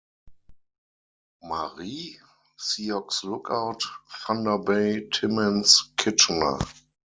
Marie, 1.43 2.17
Sioux 2.57 3.05
Lookout, 3.23 3.77
Thunder 4.25 4.57
Bay, 4.57 5.07
Timmins, 5.11 5.93
Kitchener. 5.95 6.57